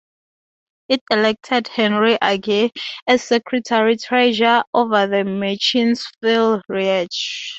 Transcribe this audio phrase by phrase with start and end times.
[0.89, 2.71] It elected Henry Agee
[3.05, 7.11] as secretary-treasurer over the Machine's Phil Reich.